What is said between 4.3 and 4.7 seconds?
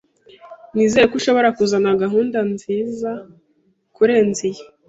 iyi.